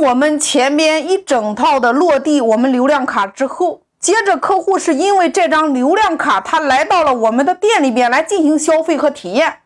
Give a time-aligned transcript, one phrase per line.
[0.00, 9.60] 我们前边一整套的落地我们流量卡之后，接着客户是因为这张流量卡他来到了我们的店里边来进行消费和体验，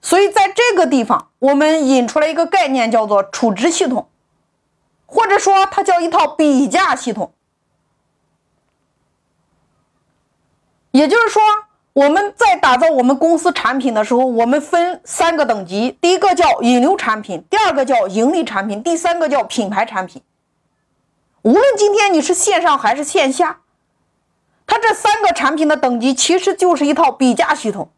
[0.00, 4.08] 所以在这个地方我们引出来一个概念叫做储值系统，
[5.04, 7.32] 或者说它叫一套比价系统，
[10.90, 11.42] 也就是说。
[11.96, 20.20] 我们在打造我们公司产品的时候，我们分三个等级：第一个叫引流产品，第二个叫盈利产品，第三个叫品牌产品。
[21.40, 23.60] 无论今天你是线上还是线下，
[24.66, 27.88] 它这三个产品的等级其实就是一套比价系统。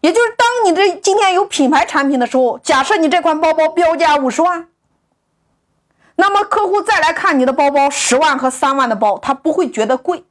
[0.00, 4.68] 也就是当你这今天有品牌产品的时候，假设你这款包包标价五十万，
[6.16, 10.24] 那么客户再来看你的包包十万和三万的包，他不会觉得贵。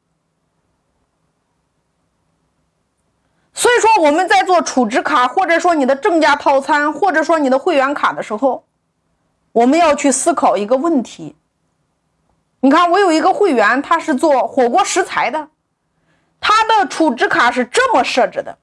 [3.54, 8.66] 所以说，我们在做储值卡，或者说你的正价套餐，或者说你的会员卡的时候，
[9.52, 11.36] 我们要去思考一个问题。
[12.62, 15.50] 你看，我有一个会员，他是做火锅食材的，
[16.40, 18.58] 他的储值卡是这么设置的：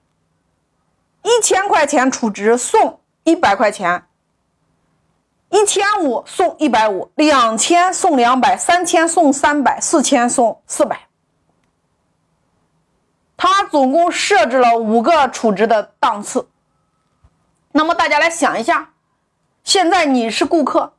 [1.22, 4.06] 一千块钱储值送一百块钱，
[5.50, 11.09] 一千五送一百五，两千送两百，三千送三百，四千送四百。
[13.42, 16.46] 它总共设置了五个储值的档次。
[17.72, 18.90] 那么大家来想一下，
[19.64, 20.92] 现在你是顾客，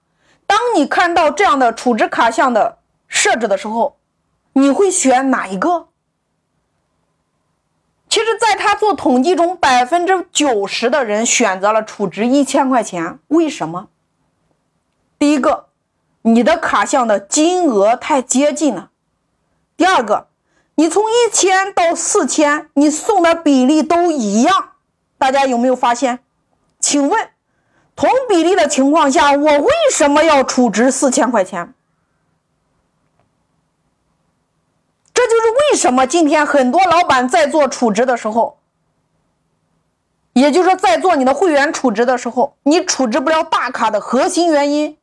[0.48, 4.00] 当你看到这样的储值卡项的设置的时候，
[4.54, 5.90] 你会选哪一个？
[8.10, 13.20] 其实，在他做统计中，百分之九十的人选择了储值一千块钱。
[13.28, 13.90] 为什么？
[15.20, 15.68] 第一个，
[16.24, 18.90] 你的卡项的金额太接近了；
[19.78, 20.31] 第二个。
[20.82, 24.72] 你从一千到四千，你送的比例都一样，
[25.16, 26.22] 大家有没有发现？
[26.80, 27.30] 请问，
[27.96, 31.76] 同比例的情况下，我为什么要储值四千块钱？
[35.14, 38.58] 这就是为什么今天很多老板在做储值的时候，
[40.34, 44.98] 也就是说，在做你的会员储值的时候，你储值不了大卡的核心原因，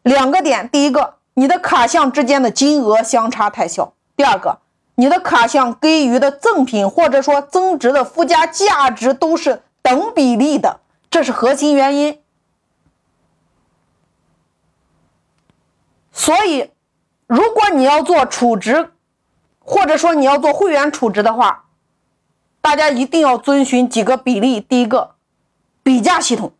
[0.00, 4.60] 两个点：第一个，你的卡项之间的金额相差太小；第二个。
[5.00, 12.20] 你的卡项给予的赠品或者说增值的附加价值都是等比例的，这是核心原因。
[16.10, 16.72] 所以，
[17.28, 18.90] 如果你要做储值，
[19.60, 21.66] 或者说你要做会员储值的话，
[22.60, 24.60] 大家一定要遵循几个比例。
[24.60, 25.14] 第一个，
[25.84, 26.52] 比价系统，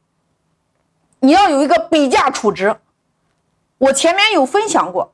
[1.19, 2.77] 你要有一个比价储值。
[3.78, 5.12] 我前面有分享过。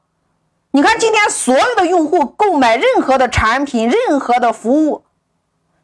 [0.76, 5.04] 你看，今天所有的用户购买任何的产品、任何的服务，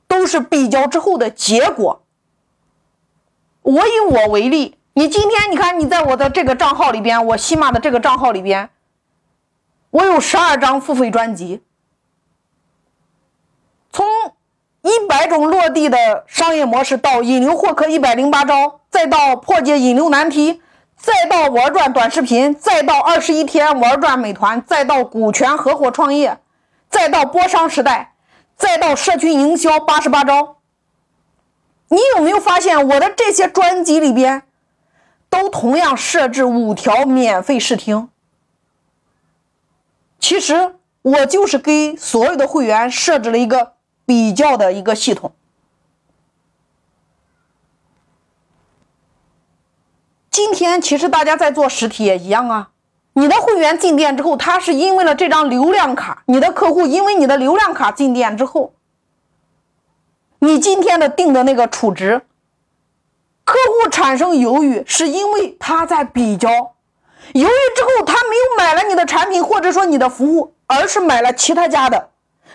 [0.09, 2.03] 都是比较之后的结果。
[3.63, 8.69] 我以我为例，你今天你看，你在我的这个账号里边，我喜马的这个账号里边，
[9.91, 11.63] 我有十二张付费专辑，
[13.93, 14.05] 从
[14.83, 20.61] 一百种落地的商业模式到引流获客一百零八招，再到破解引流难题。
[21.03, 26.39] 再到玩转短视频，再到二十一天玩转美团，再到股权合伙创业，
[26.91, 28.15] 再到播商时代，
[28.57, 30.59] 再到社群营销八十八招。
[31.89, 34.43] 你有没有发现我的这些专辑里边，
[35.31, 38.11] 都同样设置五条免费试听？
[40.19, 43.73] 其实我就是给所有的会员设置了一个
[44.05, 45.33] 比较的一个系统。
[50.43, 52.71] 今天其实大家在做实体也一样啊，
[53.13, 58.73] 你的会员进店之后，他是因为了这张流量卡，你的客户因为你的流量卡进店之后，
[60.39, 62.23] 你今天的定的那个储值，
[63.45, 66.49] 客户产生犹豫，是因为他在比较，
[67.35, 72.09] 犹豫之后他没有买了你的产品或者说你的服务，而是买了其他家的，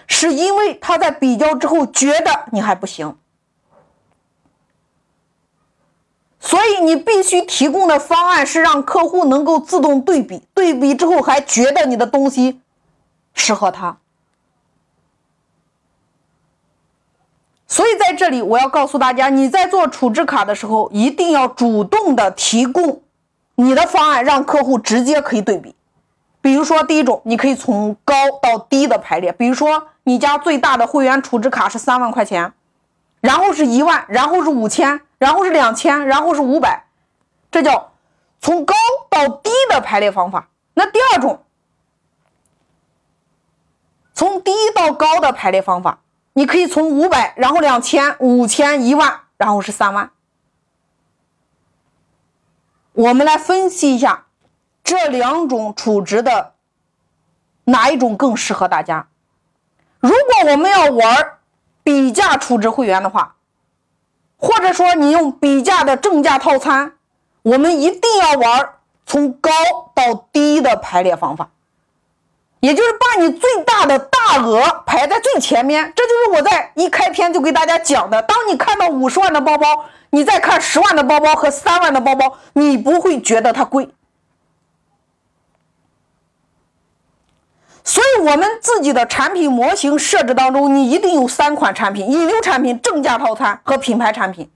[0.07, 3.15] 是因为他在比较之后觉得你还不行。
[6.39, 12.61] 所你必须提供的方案是让客户能够自动对比，对比之后还觉得你的东西
[13.33, 13.97] 适合他。
[17.67, 23.01] 所以在这里我要告诉大家，你在做储值卡的时候，一定要主动的提供
[23.55, 25.75] 你的方案，让客户直接可以对比。
[26.41, 32.53] 比如说第一种，你可以从高到低的排列，比如说你家最大的会员储值卡是三万块钱，
[33.25, 35.01] 然后是一万，然后是五千。
[35.17, 36.85] 然后是两千，然后是五百，
[37.49, 37.93] 这叫
[38.41, 38.75] 从高
[39.09, 40.49] 到低的排列方法。
[40.73, 41.45] 那第二种，
[44.13, 45.99] 从低到高的排列方法，
[46.33, 50.11] 你可以从五百，然后两千、五千、一万，然后是三万。
[52.91, 54.25] 我们来分析一下
[54.83, 56.55] 这两种储值的
[57.63, 59.07] 哪一种更适合大家？
[60.01, 61.34] 如果我们要玩
[61.85, 63.35] 比价储值会员的话，
[64.37, 66.93] 或者说你用比价的正价套餐，
[67.43, 68.69] 我们一定要玩
[69.05, 69.51] 从高
[69.93, 71.49] 到低的排列方法，
[72.59, 75.93] 也就是把你最大的大额排在最前面。
[75.95, 83.87] 这就是我在一开篇就给大家讲的：当你看到五十万的包包，你再看十万的包包和三万的包包，你不会觉得它贵。
[87.95, 94.51] 所以，我们自己的产品模型设置当中，你一定有三款产品：引流产品、正价套餐和品牌产品。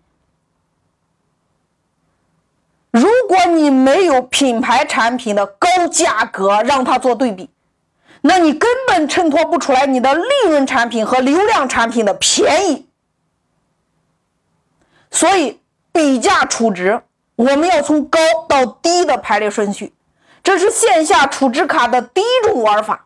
[2.91, 7.49] 如果你没有品牌产品的高价格让它做对比，
[8.19, 12.89] 那你根本衬托不出来你的利润产品和流量产品的便宜。
[15.11, 15.61] 所以，
[15.93, 17.01] 比价储值，
[17.37, 18.19] 我们要从高
[18.49, 19.93] 到低的排列顺序，
[20.43, 23.05] 这是线下储值卡的第一种玩法。